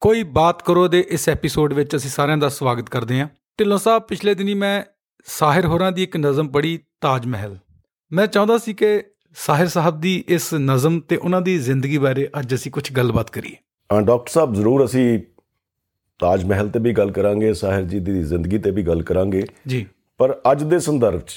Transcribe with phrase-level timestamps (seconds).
[0.00, 4.02] ਕੋਈ ਬਾਤ ਕਰੋ ਦੇ ਇਸ ਐਪੀਸੋਡ ਵਿੱਚ ਅਸੀਂ ਸਾਰਿਆਂ ਦਾ ਸਵਾਗਤ ਕਰਦੇ ਹਾਂ। ਢਿੱਲੋਂ ਸਾਹਿਬ
[4.02, 4.84] ਪਿਛਲੇ ਦਿਨੀ ਮੈਂ
[5.24, 7.58] ਸਾਹਿਰ ਹੋਰਾਂ ਦੀ ਇੱਕ ਨਜ਼ਮ ਪੜ੍ਹੀ ਤਾਜ ਮਹਿਲ।
[8.12, 9.02] ਮੈਂ ਚਾਹੁੰਦਾ ਸੀ ਕਿ
[9.34, 13.56] ਸਾਹਿਰ ਸਾਹਿਬ ਦੀ ਇਸ ਨਜ਼ਮ ਤੇ ਉਹਨਾਂ ਦੀ ਜ਼ਿੰਦਗੀ ਬਾਰੇ ਅੱਜ ਅਸੀਂ ਕੁਝ ਗੱਲਬਾਤ ਕਰੀਏ।
[13.92, 15.18] ਹਾਂ ਡਾਕਟਰ ਸਾਹਿਬ ਜ਼ਰੂਰ ਅਸੀਂ
[16.18, 19.86] ਤਾਜ ਮਹਿਲ ਤੇ ਵੀ ਗੱਲ ਕਰਾਂਗੇ ਸਾਹਿਰ ਜੀ ਦੀ ਜ਼ਿੰਦਗੀ ਤੇ ਵੀ ਗੱਲ ਕਰਾਂਗੇ। ਜੀ।
[20.18, 21.32] ਪਰ ਅੱਜ ਦੇ ਸੰਦਰਭ 'ਚ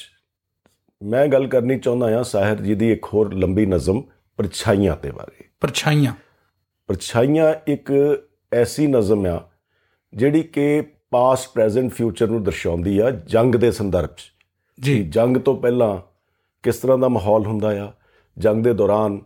[1.04, 4.04] ਮੈਂ ਗੱਲ ਕਰਨੀ ਚਾਹੁੰਦਾ ਹਾਂ ਸਾਹਿਰ ਜੀ ਦੀ ਇੱਕ ਹੋਰ ਲੰਬੀ ਨਜ਼ਮ
[4.38, 6.14] ਪਰਛਾਈਆਂ ਤੇ ਬਾਰੇ। ਪਰਛਾਈਆਂ।
[6.88, 7.92] ਪਰਛਾਈਆਂ ਇੱਕ
[8.54, 9.50] ਐਸੀ ਨਜ਼ਮ ਆ
[10.14, 14.34] ਜਿਹੜੀ ਕਿ ਪਾਸਟ ਪ੍ਰੈਜ਼ੈਂਟ ਫਿਊਚਰ ਨੂੰ ਦਰਸਾਉਂਦੀ ਆ ਜੰਗ ਦੇ ਸੰਦਰਭ 'ਚ।
[14.82, 16.00] ਜੀ। ਜੰਗ ਤੋਂ ਪਹਿਲਾਂ
[16.64, 17.92] ਕਿਸ ਤਰ੍ਹਾਂ ਦਾ ਮਾਹੌਲ ਹੁੰਦਾ ਆ?
[18.38, 19.22] ਜੰਗ ਦੇ ਦੌਰਾਨ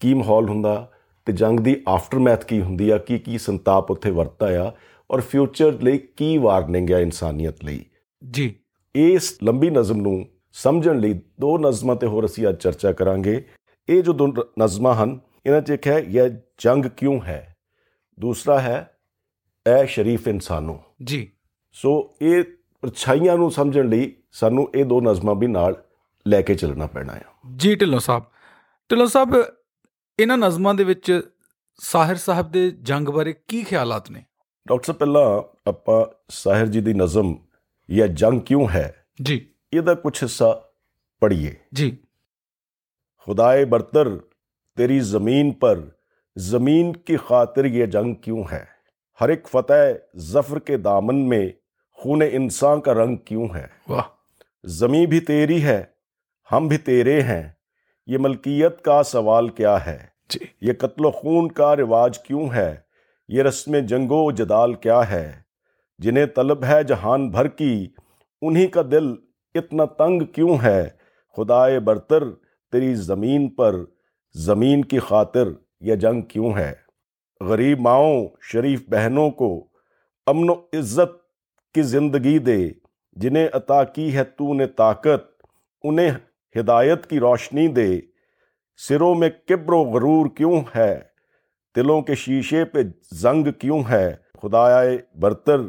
[0.00, 0.90] ਕੀ ਮਾਹੌਲ ਹੁੰਦਾ?
[1.24, 2.98] ਤੇ ਜੰਗ ਦੀ ਆਫਟਰਮੈਥ ਕੀ ਹੁੰਦੀ ਆ?
[2.98, 4.72] ਕੀ ਕੀ ਸੰਤਾਪ ਉੱਥੇ ਵਰਤਦਾ ਆ?
[5.10, 7.84] ਔਰ ਫਿਊਚਰ ਲਈ ਕੀ ਵਾਰਨਿੰਗ ਆ ਇਨਸਾਨੀਅਤ ਲਈ?
[8.30, 8.54] ਜੀ।
[8.94, 13.44] ਇਸ ਲੰਬੀ ਨਜ਼ਮ ਨੂੰ ਸਮਝਣ ਲਈ ਦੋ ਨਜ਼ਮਾਂ ਤੇ ਹੋਰ ਅਸੀਂ ਅੱਜ ਚਰਚਾ ਕਰਾਂਗੇ।
[13.88, 14.28] ਇਹ ਜੋ ਦੋ
[14.64, 17.49] ਨਜ਼ਮਾਂ ਹਨ ਇਹਨਾਂ 'ਚ ਇੱਕ ਹੈ ਇਹ ਜੰਗ ਕਿਉਂ ਹੈ?
[18.20, 18.96] ਦੂਸਰਾ ਹੈ
[19.66, 21.32] ਐ ਸ਼ਰੀਫ ਇਨਸਾਨੋ। ਜੀ।
[21.72, 22.44] ਸੋ ਇਹ
[22.80, 25.84] ਪਰਛਾਈਆਂ ਨੂੰ ਸਮਝਣ ਲਈ ਸਾਨੂੰ ਇਹ ਦੋ ਨਜ਼ਮਾਂ ਵੀ ਨਾਲ
[26.28, 27.24] ਲੈ ਕੇ ਚੱਲਣਾ ਪੈਣਾ ਹੈ
[27.56, 28.24] ਜੀ ਢਿੱਲੋਂ ਸਾਹਿਬ।
[28.90, 29.28] ਢਿੱਲੋਂ ਸਾਹਿਬ
[30.20, 31.20] ਇਹਨਾਂ ਨਜ਼ਮਾਂ ਦੇ ਵਿੱਚ
[31.76, 34.24] ਸਾਹਿਰ ਸਾਹਿਬ ਦੇ ਜੰਗ ਬਾਰੇ ਕੀ ਖਿਆਲਾਤ ਨੇ?
[34.68, 37.36] ਡਾਕਟਰ ਸਾਹਿਬ ਪਹਿਲਾਂ ਆਪਾਂ ਸਾਹਿਰ ਜੀ ਦੀ ਨਜ਼ਮ
[37.90, 39.06] ਇਹ ਜੰਗ ਕਿਉਂ ਹੈ?
[39.22, 40.64] ਜੀ। ਇਹਦਾ ਕੁਝ ਹਿੱਸਾ
[41.20, 41.96] ਪੜ੍ਹੀਏ। ਜੀ।
[46.36, 48.64] زمین کی خاطر یہ جنگ کیوں ہے؟
[49.20, 51.50] ہر ایک فتح ظفر کے دامن میں
[51.92, 54.02] خون انسان کا رنگ کیوں ہے؟ واہ۔
[54.64, 55.84] زمیں بھی تیری ہے
[56.52, 57.48] ہم بھی تیرے ہیں
[58.06, 59.98] یہ ملکیت کا سوال کیا ہے؟
[60.30, 62.76] جی۔ یہ قتل و خون کا رواج کیوں ہے؟
[63.28, 65.32] یہ رسم جنگ و جدال کیا ہے؟
[65.98, 67.88] جنہیں طلب ہے جہان بھر کی
[68.42, 69.14] انہی کا دل
[69.54, 70.88] اتنا تنگ کیوں ہے؟
[71.36, 72.30] خدائے برتر
[72.72, 73.76] تیری زمین پر
[74.34, 75.48] زمین کی خاطر
[75.80, 76.72] یہ جنگ کیوں ہے؟
[77.40, 79.66] غریب ماؤں، شریف بہنوں کو
[80.26, 81.18] امن و عزت
[81.74, 82.68] کی زندگی دے،
[83.12, 85.46] جنہیں عطا کی ہے تو نے طاقت،
[85.82, 86.10] انہیں
[86.60, 88.00] ہدایت کی روشنی دے۔
[88.76, 91.00] سروں میں کبر و غرور کیوں ہے؟
[91.76, 92.78] دلوں کے شیشے پہ
[93.12, 95.60] زنگ کیوں ہے؟ خدایائے برتر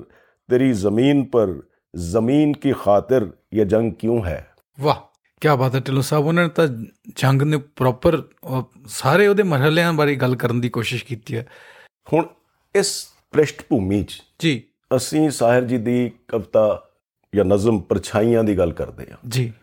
[0.49, 1.49] تیری زمین پر،
[1.93, 4.41] زمین کی خاطر یہ جنگ کیوں ہے؟
[4.79, 5.10] واہ!
[5.41, 6.67] ਕੀ ਬਾਤ ਹੈ ਢਿੱਲੋਂ ਸਾਹਿਬ ਉਹਨਾਂ ਨੇ ਤਾਂ
[7.15, 8.23] ਜੰਗ ਨੇ ਪ੍ਰੋਪਰ
[8.87, 11.47] ਸਾਰੇ ਉਹਦੇ ਮਰਹਲਿਆਂ ਬਾਰੇ ਗੱਲ ਕਰਨ ਦੀ ਕੋਸ਼ਿਸ਼ ਕੀਤੀ ਹੈ।
[12.13, 12.25] ਹੁਣ
[12.75, 14.63] ਇਸ ਪ੍ਰਿਸ਼ਟ ਭੂਮੀ 'ਚ ਜੀ।
[14.95, 16.83] ਅਸੀਂ ਸਾਹਿਰ ਜੀ ਦੀ ਕਵਿਤਾ
[17.35, 19.53] ਜਾਂ ਨਜ਼ਮ ਪਰਛਾਈਆਂ ਦੀ ਗੱਲ ਕਰਦੇ ਹਾਂ। ਜੀ।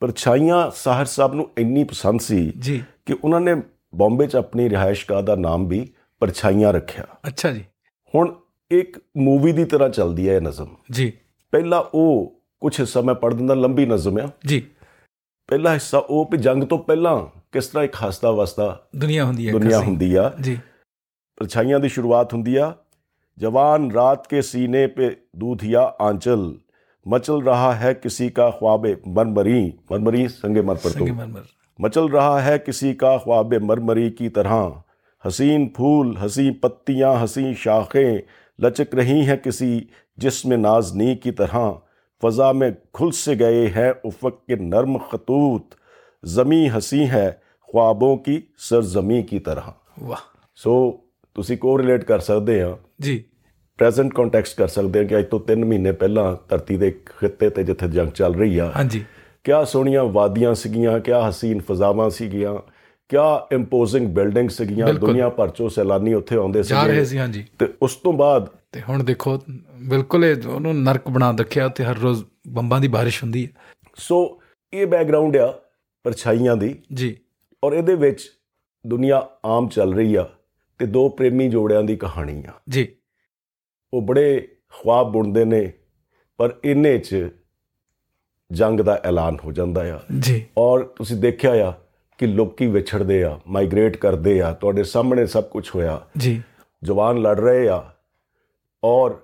[0.00, 3.54] ਪਰਛਾਈਆਂ ਸਾਹਿਰ ਸਾਹਿਬ ਨੂੰ ਇੰਨੀ ਪਸੰਦ ਸੀ ਜੀ। ਕਿ ਉਹਨਾਂ ਨੇ
[3.94, 7.64] ਬੰਬੇ 'ਚ ਆਪਣੀ ਰਿਹਾਇਸ਼ਗਾਹ ਦਾ ਨਾਮ ਵੀ ਪਰਛਾਈਆਂ ਰੱਖਿਆ। ਅੱਛਾ ਜੀ।
[8.14, 8.34] ਹੁਣ
[8.70, 11.12] ਇੱਕ ਮੂਵੀ ਦੀ ਤਰ੍ਹਾਂ ਚੱਲਦੀ ਹੈ ਇਹ ਨਜ਼ਮ। ਜੀ।
[11.50, 14.66] ਪਹਿਲਾ ਉਹ ਕੁਝ ਹਿੱਸਾ ਮੈਂ ਪੜ੍ਹ ਦਿੰਦਾ ਲੰਬੀ ਨਜ਼ਮ ਆ। ਜੀ।
[15.47, 19.51] ਪਹਿਲਾ ਹਿੱਸਾ ਉਹ ਵੀ ਜੰਗ ਤੋਂ ਪਹਿਲਾਂ ਕਿਸ ਤਰ੍ਹਾਂ ਇੱਕ ਹੱਸਦਾ ਵਸਦਾ ਦੁਨੀਆ ਹੁੰਦੀ ਹੈ
[19.51, 20.59] ਦੁਨੀਆ ਕਸੀ। ਹੁੰਦੀ ਆ ਜੀ
[21.37, 22.73] परछाइयां ਦੀ ਸ਼ੁਰੂਆਤ ਹੁੰਦੀ ਆ
[23.37, 25.05] जवान रात के सीने पे
[25.35, 26.41] दूधिया आंचल
[27.05, 28.83] मचल रहा है किसी का ख्वाब
[29.15, 29.61] मरमरी
[29.91, 31.45] मरमरी संगे मर पर तो ਸੰਗਮਰਮਰ
[31.79, 34.59] मचल रहा है किसी का ख्वाब मरमरी की तरह
[35.23, 38.21] हसीन फूल हसी पत्तियां हसी शाखें
[38.59, 39.71] लचक रही हैं किसी
[40.17, 41.67] जिसमें नाजनी की तरह
[42.23, 45.75] फजा में खुल से गए हैं उफक के नर्म खतूत
[46.23, 47.23] जमी हसी है
[47.69, 48.35] ख्वाबों की
[48.67, 49.71] सरजमी की तरह
[50.03, 50.21] ਵਾਹ
[50.57, 50.75] ਸੋ
[51.35, 53.17] ਤੁਸੀਂ ਕੋਰਿਲੇਟ ਕਰ ਸਕਦੇ ਆ ਜੀ
[53.79, 57.49] ਪ੍ਰੈਜ਼ੈਂਟ ਕੰਟੈਕਸਟ ਕਰ ਸਕਦੇ ਆ ਕਿ ਅੱਜ ਤੋਂ 3 ਮਹੀਨੇ ਪਹਿਲਾਂ ਧਰਤੀ ਦੇ ਇੱਕ ਖਿੱਤੇ
[57.49, 59.03] ਤੇ ਜਿੱਥੇ ਜੰਗ ਚੱਲ ਰਹੀ ਆ ਹਾਂਜੀ
[59.45, 62.55] ਕਿਆ ਸੋਹਣੀਆਂ ਵਾਦੀਆਂ ਸੀਗੀਆਂ ਕਿਆ ਹਸੀਨ ਫਜ਼ਾਵਾਂ ਸੀਗੀਆਂ
[63.09, 67.17] ਕਿਆ ਇੰਪੋਜ਼ਿੰਗ ਬਿਲਡਿੰਗ ਸੀਗੀਆਂ ਬਿਲਕੁਲ। ਦੁਨੀਆ ਭਰ ਚੋਂ ਸੈਲਾਨੀ ਉੱਥੇ ਆਉਂਦੇ ਜਾ ਰਹੇ ਸੀਗੇ ਸੀ
[67.17, 69.38] ਹਾਂਜੀ ਤੇ ਉਸ ਤੋਂ ਬਾਅਦ ਤੇ ਹੁਣ ਦੇਖੋ
[69.72, 73.50] ਬਿਲਕੁਲ ਇਹ ਉਹਨੂੰ ਨਰਕ ਬਣਾ ਰੱਖਿਆ ਉੱਥੇ ਹਰ ਰੋਜ਼ ਬੰਬਾਂ ਦੀ ਬਾਰਿਸ਼ ਹੁੰਦੀ ਹੈ।
[73.96, 74.42] ਸੋ
[74.72, 75.60] ਇਹ ਬੈਕਗ੍ਰਾਉਂਡ ਆ
[76.04, 77.16] ਪਰਛਾਈਆਂ ਦੀ। ਜੀ।
[77.64, 78.30] ਔਰ ਇਹਦੇ ਵਿੱਚ
[78.86, 80.28] ਦੁਨੀਆ ਆਮ ਚੱਲ ਰਹੀ ਆ
[80.78, 82.88] ਤੇ ਦੋ ਪ੍ਰੇਮੀ ਜੋੜਿਆਂ ਦੀ ਕਹਾਣੀ ਆ। ਜੀ।
[83.94, 85.72] ਉਹ ਬੜੇ ਖੁਆਬ ਬੁਣਦੇ ਨੇ
[86.36, 87.28] ਪਰ ਇੰਨੇ 'ਚ
[88.52, 91.72] ਜੰਗ ਦਾ ਐਲਾਨ ਹੋ ਜਾਂਦਾ ਆ। ਜੀ। ਔਰ ਤੁਸੀਂ ਦੇਖਿਆ ਆ
[92.18, 96.42] ਕਿ ਲੋਕੀ ਵਿਛੜਦੇ ਆ ਮਾਈਗ੍ਰੇਟ ਕਰਦੇ ਆ ਤੁਹਾਡੇ ਸਾਹਮਣੇ ਸਭ ਕੁਝ ਹੋਇਆ। ਜੀ।
[96.82, 97.92] ਜਵਾਨ ਲੜ ਰਹੇ ਆ
[98.83, 99.15] ਔਰ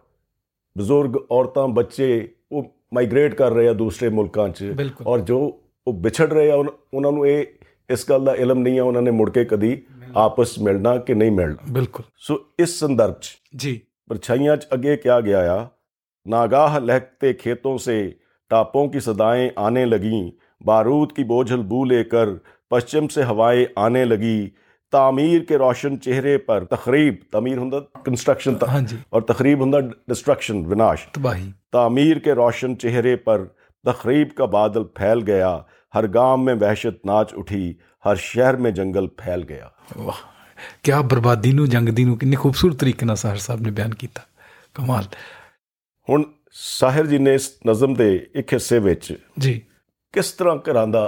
[0.75, 5.39] ਬਜ਼ੁਰਗ ਔਰਤਾਂ ਬੱਚੇ ਉਹ ਮਾਈਗ੍ਰੇਟ ਕਰ ਰਹੇ ਆ ਦੂਸਰੇ ਮੁਲਕਾਂ 'ਚ ਬਿਲਕੁਲ। ਔਰ ਜੋ
[5.87, 7.45] ਉਹ ਵਿਛੜ ਰਹੇ ਆ ਉਨ- ਉਹਨਾਂ ਨੂੰ ਇਹ
[7.89, 9.81] ਇਸ ਗੱਲ ਦਾ ਇਲਮ ਨਹੀਂ ਆ ਉਹਨਾਂ ਨੇ ਮੁੜ ਕੇ ਕਦੀ
[10.15, 13.79] ਆਪਸ 'ਚ ਮਿਲਣਾ ਕਿ ਨਹੀਂ ਮਿਲਣਾ ਬਿਲਕੁਲ ਸੋ ਇਸ ਸੰਦਰਭ 'ਚ ਜੀ
[14.09, 15.57] परछाइयां च आगे क्या गया आ
[16.25, 17.97] नागाह लहकते खेतों से
[18.51, 20.21] टापों की सदाएं आने लगीं
[20.61, 22.31] बारूद की बोझल बू लेकर
[22.71, 24.33] पश्चिम से हवाएं आने लगी
[24.93, 29.79] तामीर के रोशन चेहरे पर तखरीब तमीर हुंदा कंस्ट्रक्शन ਹਾਂਜੀ और तखरीब हुंदा
[30.11, 33.43] डिस्ट्रक्शन विनाश ਤਬਾਹੀ तामीर के रोशन चेहरे पर
[33.85, 35.51] तखरीब का बादल फैल गया
[35.93, 37.61] हर गांव में वहशत नाच उठी
[38.05, 40.25] हर शहर में जंगल फैल गया ਵਾਹ
[40.83, 44.21] ਕਿਆ ਬਰਬਾਦੀ ਨੂੰ ਜੰਗ ਦੀ ਨੂੰ ਕਿੰਨੀ ਖੂਬਸੂਰਤ ਤਰੀਕੇ ਨਾਲ ਸਾਹਿਰ ਸਾਹਿਬ ਨੇ ਬਿਆਨ ਕੀਤਾ
[44.75, 45.05] ਕਮਾਲ
[46.07, 46.23] ਹੁਣ
[46.55, 49.59] ਸਾਹਿਰ ਜੀ ਨੇ ਇਸ ਨਜ਼ਮ ਦੇ ਇੱਕ ਹਿੱਸੇ ਵਿੱਚ ਜੀ
[50.13, 51.03] ਕਿਸ ਤਰ੍ਹਾਂ ਘਰਾਂ ਦਾ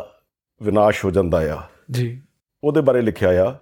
[0.62, 1.62] ਵਿਨਾਸ਼ ਹੋ ਜਾਂਦਾ ਆ
[1.92, 2.08] ਜੀ
[2.64, 3.54] ਉਹਦੇ ਬਾਰੇ ਲਿਖਿਆ ਆ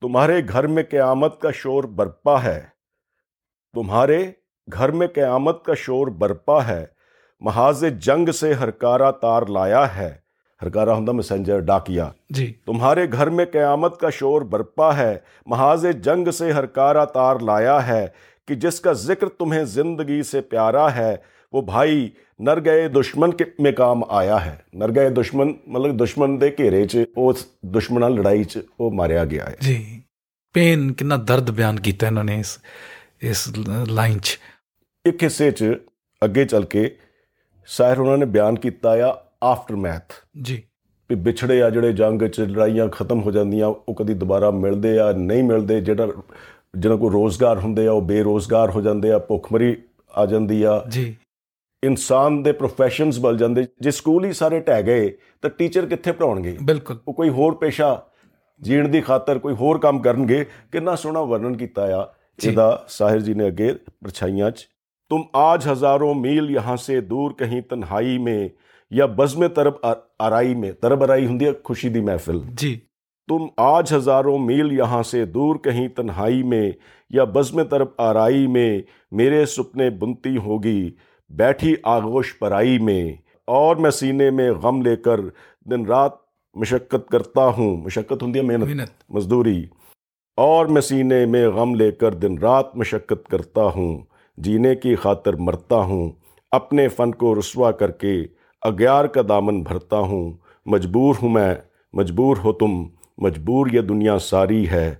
[0.00, 2.60] تمہارے گھر میں قیامت کا شور برپا ہے۔
[3.72, 4.30] تمہارے
[4.72, 6.86] گھر میں قیامت کا شور برپا ہے۔
[7.40, 10.14] محاذ جنگ سے ہرکارا تار لایا ہے۔
[10.62, 16.30] ہرکارا ہمدہ مسنجر ڈاکیا۔ جی۔ تمہارے گھر میں قیامت کا شور برپا ہے۔ محاذ جنگ
[16.30, 18.06] سے ہرکارا تار لایا ہے
[18.48, 21.16] کہ جس کا ذکر تمہیں زندگی سے پیارا ہے۔
[21.53, 22.09] वो भाई
[22.39, 26.85] ਨਰ ਗਏ ਦੁਸ਼ਮਨ ਕੇ ਮੇ ਕਾਮ ਆਇਆ ਹੈ ਨਰ ਗਏ ਦੁਸ਼ਮਨ ਮਤਲਬ ਦੁਸ਼ਮਨ ਦੇ ਘੇਰੇ
[26.85, 29.77] 'ਚ ਉਸ ਦੁਸ਼ਮਣ ਨਾਲ ਲੜਾਈ 'ਚ ਉਹ ਮਾਰਿਆ ਗਿਆ ਹੈ ਜੀ
[30.55, 32.57] ਪੇਨ ਕਿੰਨਾ ਦਰਦ ਬਿਆਨ ਕੀਤਾ ਇਹਨਾਂ ਨੇ ਇਸ
[33.23, 33.47] ਇਸ
[33.89, 34.37] ਲਾਈਨ 'ਚ
[35.05, 35.73] ਇੱਕ ਹਿੱਸੇ 'ਚ
[36.21, 36.89] ਅੱਗੇ ਚੱਲ ਕੇ
[37.69, 40.61] ਸ਼ਾਇਰ ਉਹਨਾਂ ਨੇ ਬਿਆਨ ਕੀਤਾ ਆ ਆਫਟਰ ਮੈਥ ਜੀ
[41.09, 45.11] ਵੀ ਵਿਛੜੇ ਆ ਜਿਹੜੇ ਜੰਗ 'ਚ ਲੜਾਈਆਂ ਖਤਮ ਹੋ ਜਾਂਦੀਆਂ ਉਹ ਕਦੀ ਦੁਬਾਰਾ ਮਿਲਦੇ ਆ
[45.11, 46.07] ਨਹੀਂ ਮਿਲਦੇ ਜਿਹੜਾ
[46.75, 49.75] ਜਿਹਨਾਂ ਕੋਲ ਰੋਜ਼ਗਾਰ ਹੁੰਦੇ ਆ ਉਹ ਬੇਰੋਜ਼ਗਾਰ ਹੋ ਜਾਂਦੇ ਆ ਭੁੱਖਮਰੀ
[50.11, 51.15] ਆ ਜਾਂਦੀ ਆ ਜੀ
[51.83, 55.09] ਇਨਸਾਨ ਦੇ ਪ੍ਰੋਫੈਸ਼ਨਸ ਬਲ ਜਾਂਦੇ ਜੇ ਸਕੂਲ ਹੀ ਸਾਰੇ ਟਹਿ ਗਏ
[55.41, 57.89] ਤਾਂ ਟੀਚਰ ਕਿੱਥੇ ਪੜਾਉਣਗੇ ਬਿਲਕੁਲ ਉਹ ਕੋਈ ਹੋਰ ਪੇਸ਼ਾ
[58.61, 62.07] ਜੀਣ ਦੀ ਖਾਤਰ ਕੋਈ ਹੋਰ ਕੰਮ ਕਰਨਗੇ ਕਿੰਨਾ ਸੋਹਣਾ ਵਰਣਨ ਕੀਤਾ ਆ
[62.39, 63.73] ਇਹਦਾ ਸਾਹਿਰ ਜੀ ਨੇ ਅੱਗੇ
[64.03, 64.65] ਪਰਛਾਈਆਂ 'ਚ
[65.11, 68.51] तुम आज हजारों मील यहाँ से दूर कहीं तन्हाई में
[68.91, 69.79] या बज़म तरब
[70.21, 72.71] आराई में तरब आराई ਹੁੰਦੀ ਹੈ ਖੁਸ਼ੀ ਦੀ ਮਹਿਫਿਲ जी
[73.29, 76.73] तुम आज हजारों मील यहाँ से दूर कहीं तन्हाई में
[77.11, 78.83] या बज़म तरब आराई में
[79.13, 80.75] मेरे सुपने बुनती होगी
[81.30, 83.12] بیٹھی آغوش پرائی میں
[83.46, 85.20] اور میں سینے میں غم لے کر
[85.64, 86.12] دن رات
[86.54, 89.64] مشقت کرتا ہوں۔ مشقت ہوں محنت۔ مزدوری۔
[90.36, 93.98] اور میں سینے میں غم لے کر دن رات مشقت کرتا ہوں
[94.36, 96.10] جینے کی خاطر مرتا ہوں
[96.50, 98.22] اپنے فن کو رسوا کر کے
[98.62, 100.32] اگیار کا دامن بھرتا ہوں۔
[100.66, 101.54] مجبور ہوں میں
[101.92, 102.84] مجبور ہو تم
[103.18, 104.94] مجبور یہ دنیا ساری ہے۔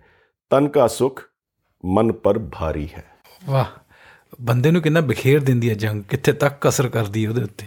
[0.51, 1.23] تن کا سکھ
[1.83, 3.03] من پر بھاری ہے۔
[3.49, 3.65] واہ۔
[4.42, 7.66] ਬੰਦੇ ਨੂੰ ਕਿੰਨਾ ਬਖੇਰ ਦਿੰਦੀ ਹੈ ਜੰਗ ਕਿੱਥੇ ਤੱਕ ਕਸਰ ਕਰਦੀ ਹੈ ਉਹਦੇ ਉੱਤੇ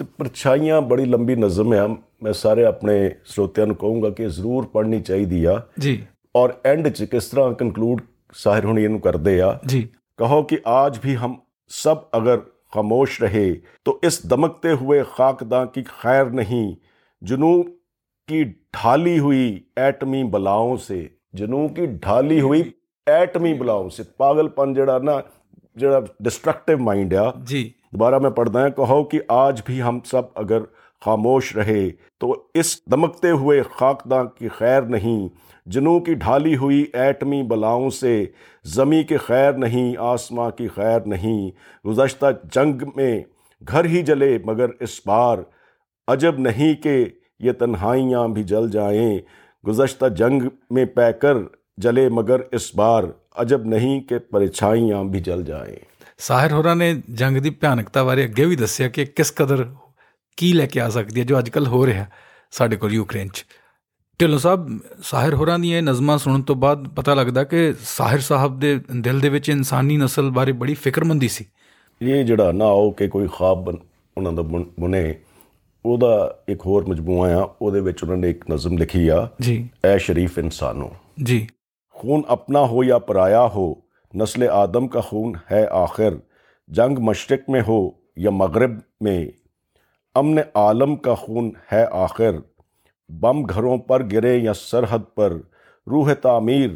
[0.00, 1.86] ਤੇ ਪਰਛਾਈਆਂ ਬੜੀ ਲੰਬੀ ਨਜ਼ਮ ਆ
[2.22, 6.00] ਮੈਂ ਸਾਰੇ ਆਪਣੇ ਸਰੋਤਿਆਂ ਨੂੰ ਕਹੂੰਗਾ ਕਿ ਜ਼ਰੂਰ ਪੜ੍ਹਨੀ ਚਾਹੀਦੀ ਆ ਜੀ
[6.34, 8.00] ਔਰ ਐਂਡ 'ਚ ਕਿਸ ਤਰ੍ਹਾਂ ਕੰਕਲੂਡ
[8.34, 11.32] ਸਾਹਿਰ ਹੁਣੀ ਇਹਨੂੰ ਕਰਦੇ ਆ ਜੀ कहो कि आज भी हम
[11.70, 12.36] सब अगर
[12.72, 13.48] खामोश रहे
[13.86, 16.64] तो इस दमकते हुए खाकदा की खैर नहीं
[17.22, 17.50] जुनू
[18.28, 19.42] की ढाली हुई
[19.80, 20.98] एटमी बलाओं से
[21.34, 22.60] जुनू की ढाली हुई
[23.06, 25.18] एटमी बलाओं से पागलपन जड़ा ना
[25.81, 30.21] جو ڈسٹرکٹیو مائنڈ ہے۔ جی۔ دوبارہ میں پڑھتا ہوں کہو کہ آج بھی ہم سب
[30.35, 30.59] اگر
[31.05, 31.89] خاموش رہے
[32.19, 35.27] تو اس دمکتے ہوئے خاکداں کی خیر نہیں۔
[35.65, 38.25] جنوں کی ڈھالی ہوئی ایٹمی بلاؤں سے
[38.63, 41.51] زمیں کی خیر نہیں آسماں کی خیر نہیں۔
[41.87, 43.21] گزشتہ جنگ میں
[43.67, 45.37] گھر ہی جلے مگر اس بار
[46.07, 47.05] عجب نہیں کہ
[47.39, 49.17] یہ تنہائیاں بھی جل جائیں۔
[49.67, 51.37] گزشتہ جنگ میں پیکر
[51.77, 53.03] جلے مگر اس بار
[53.41, 55.77] ਅਜਬ ਨਹੀਂ ਕਿ ਪਰਛਾਈਆਂ ਵੀ ਜਲ ਜਾਏ।
[56.17, 59.73] ਸਾਹਿਰ ਹੋਰਾਂ ਨੇ ਜੰਗ ਦੀ ਭਿਆਨਕਤਾ ਬਾਰੇ ਅੱਗੇ ਵੀ ਦੱਸਿਆ ਕਿ ਕਿਸ ਕਦਰ
[60.37, 62.05] ਕੀ ਲੈ ਕੇ ਆ ਸਕਦੀ ਹੈ ਜੋ ਅੱਜਕੱਲ ਹੋ ਰਿਹਾ
[62.51, 63.45] ਸਾਡੇ ਕੋਲ ਯੂਕਰੇਨ 'ਚ।
[64.19, 68.59] ਢਿੱਲੋਂ ਸਾਹਿਬ ਸਾਹਿਰ ਹੋਰਾਂ ਦੀਆਂ ਇਹ ਨਜ਼ਮਾਂ ਸੁਣਨ ਤੋਂ ਬਾਅਦ ਪਤਾ ਲੱਗਦਾ ਕਿ ਸਾਹਿਰ ਸਾਹਿਬ
[68.59, 71.45] ਦੇ ਦਿਲ ਦੇ ਵਿੱਚ ਇਨਸਾਨੀ ਨਸਲ ਬਾਰੇ ਬੜੀ ਫਿਕਰਮੰਦੀ ਸੀ।
[72.01, 73.67] ਇਹ ਜਿਹੜਾ ਨਾ ਹੋ ਕਿ ਕੋਈ ਖਾਬ
[74.17, 75.15] ਉਹਨਾਂ ਦਾ ਬੁਨੇ
[75.85, 79.97] ਉਹਦਾ ਇੱਕ ਹੋਰ ਮਜਮੂਆ ਆ ਉਹਦੇ ਵਿੱਚ ਉਹਨਾਂ ਨੇ ਇੱਕ ਨਜ਼ਮ ਲਿਖੀ ਆ ਜੀ। ਐ
[79.97, 80.91] ਸ਼ਰੀਫ ਇਨਸਾਨੋ।
[81.23, 81.47] ਜੀ।
[82.01, 83.73] خون اپنا ہو یا پرایا ہو،
[84.13, 86.13] نسل آدم کا خون ہے آخر،
[86.67, 89.25] جنگ مشرق میں ہو یا مغرب میں۔
[90.15, 92.31] امن عالم کا خون ہے آخر۔
[93.09, 95.33] بم گھروں پر گرے یا سرحد پر،
[95.87, 96.69] روح تعمیر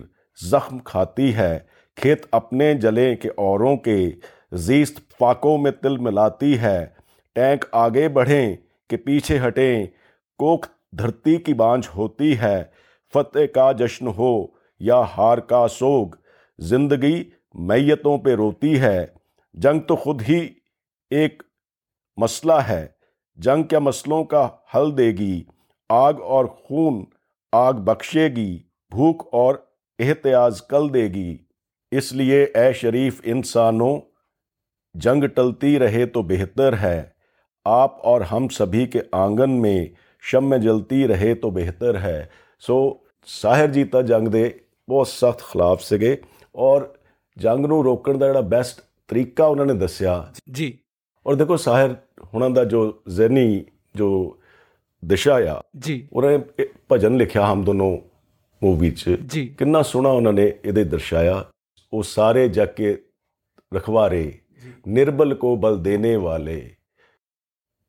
[0.44, 1.60] زخم کھاتی ہے۔
[1.96, 4.12] کھیت اپنے جلیں کہ اوروں کے،
[4.52, 6.86] زیست فاکوں میں تل ملاتی ہے۔
[7.34, 8.56] ٹینک آگے بڑھیں
[8.90, 9.86] کہ پیچھے ہٹیں۔
[10.38, 10.66] کوک
[11.00, 12.64] دھرتی کی بانجھ ہوتی ہے۔
[13.14, 16.08] فتح کا جشن ہو یا ہار کا سوگ۔
[16.60, 19.06] زندگی میتوں پہ روتی ہے۔
[19.54, 20.48] جنگ تو خود ہی
[21.10, 21.44] ایک
[22.18, 22.88] مسئلہ ہے۔
[23.36, 25.44] جنگ کے مسئلوں کا حل دے گی۔
[25.90, 27.06] آگ اور خون
[27.52, 29.56] آگ بخشے گی۔ بھوک اور
[30.00, 31.38] احتیاز کل دے گی۔
[31.92, 34.00] اس لیے اے شریف انسانوں،
[34.94, 37.04] جنگ ٹلتی رہے تو بہتر ہے۔
[37.66, 39.88] آپ اور ہم سبھی کے آنگن میں
[40.22, 42.26] شم جلتی رہے تو بہتر ہے۔
[42.60, 42.94] سو
[43.26, 44.50] ساحر جیتا جنگ دے۔
[44.90, 46.22] ਬਹੁਤ ਸਖਤ ਖਿਲਾਫ ਸੀਗੇ
[46.56, 46.94] ਔਰ
[47.38, 50.78] ਜੰਗ ਨੂੰ ਰੋਕਣ ਦਾ ਜਿਹੜਾ ਬੈਸਟ ਤਰੀਕਾ ਉਹਨਾਂ ਨੇ ਦੱਸਿਆ। ਜੀ।
[51.28, 51.96] ਔਰ ਦੇਖੋ ਸਾਹਿਰ
[52.34, 53.66] ਹੁਣਾਂ ਦਾ ਜੋ ਜ਼ਹਿਨੀ
[53.96, 54.38] ਜੋ
[55.06, 56.40] ਦਿਸ਼ਾ ਆ ਜੀ। ਉਹਨਾਂ
[56.92, 57.98] ਭਜਨ ਲਿਖਿਆ ਹਮ ਦੋਨੋਂ
[58.64, 61.46] ਮੂਵੀ 'ਚ। ਜੀ। ਕਿੰਨਾ ਸੋਹਣਾ ਉਹਨਾਂ ਨੇ ਇਹਦੇ ਦਰਸਾਇਆ।
[61.94, 63.04] ਉਹ ਸਾਰੇ ਜਗ ਕੇ
[63.74, 64.40] ਰਖਵਾਰੇ
[64.88, 66.76] ਨਿਰਬਲ ਕੋ ਬਲ ਦੇਣੇ ਵਾਲੇ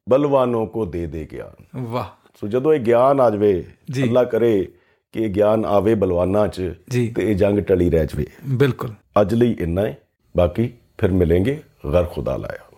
[0.08, 4.72] ਬਲਵਾਨੋਂ ਕੋ ਦੇ ਦੇ ਗਿਆਨ। ਵਾਹ। ਸੋ ਜਦੋਂ ਇਹ ਗਿਆਨ ਆ ਜਾਵੇ ਜੀ। ਅੱਲਾ ਕਰੇ
[5.16, 9.56] ਕਿ ਇਹ ਗਿਆਨ ਆਵੇ ਬਲਵਾਨਾਂ 'ਚ। ਤੇ ਇਹ ਜੰਗ ਟਲੀ ਰਹਿ ਜਵੇ। ਬਿਲਕੁਲ। ਅੱਜ ਲਈ
[9.60, 9.98] ਇੰਨਾ ਹੈ
[10.36, 12.75] ਬਾਕੀ ਫਿਰ ਮਿਲਾਂਗੇ। ਗਰ ਖੁਦਾ ਲਾਇਆ।